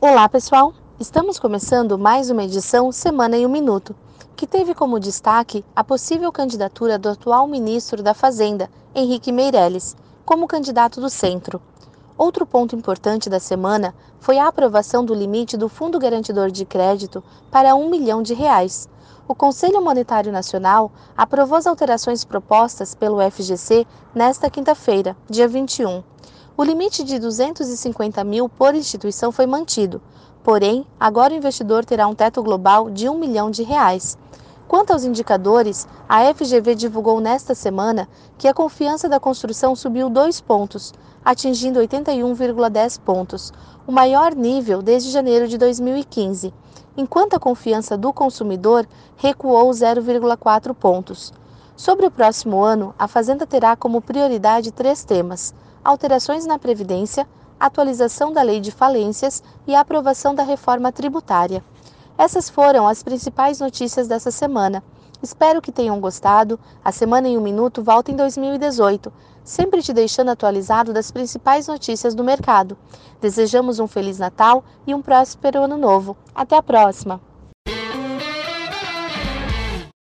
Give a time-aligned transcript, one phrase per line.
[0.00, 0.72] Olá, pessoal!
[1.00, 3.96] Estamos começando mais uma edição Semana em um Minuto,
[4.36, 10.46] que teve como destaque a possível candidatura do atual ministro da Fazenda, Henrique Meirelles, como
[10.46, 11.60] candidato do centro.
[12.16, 17.20] Outro ponto importante da semana foi a aprovação do limite do Fundo Garantidor de Crédito
[17.50, 18.88] para um milhão de reais.
[19.26, 23.84] O Conselho Monetário Nacional aprovou as alterações propostas pelo FGC
[24.14, 26.04] nesta quinta-feira, dia 21.
[26.60, 30.02] O limite de 250 mil por instituição foi mantido,
[30.42, 34.18] porém, agora o investidor terá um teto global de 1 milhão de reais.
[34.66, 40.40] Quanto aos indicadores, a FGV divulgou nesta semana que a confiança da construção subiu dois
[40.40, 40.92] pontos,
[41.24, 43.52] atingindo 81,10 pontos,
[43.86, 46.52] o maior nível desde janeiro de 2015,
[46.96, 48.84] enquanto a confiança do consumidor
[49.16, 51.32] recuou 0,4 pontos.
[51.76, 55.54] Sobre o próximo ano, a Fazenda terá como prioridade três temas
[55.88, 57.26] alterações na Previdência,
[57.58, 61.64] atualização da Lei de Falências e a aprovação da reforma tributária.
[62.18, 64.84] Essas foram as principais notícias dessa semana.
[65.22, 66.60] Espero que tenham gostado.
[66.84, 69.10] A Semana em um Minuto volta em 2018,
[69.42, 72.76] sempre te deixando atualizado das principais notícias do mercado.
[73.18, 76.18] Desejamos um Feliz Natal e um próspero Ano Novo.
[76.34, 77.27] Até a próxima!